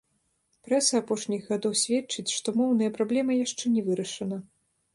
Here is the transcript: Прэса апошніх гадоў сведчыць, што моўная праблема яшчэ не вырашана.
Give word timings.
Прэса 0.67 0.93
апошніх 1.03 1.43
гадоў 1.51 1.75
сведчыць, 1.83 2.35
што 2.37 2.55
моўная 2.63 2.89
праблема 2.99 3.39
яшчэ 3.45 3.65
не 3.77 3.87
вырашана. 3.91 4.45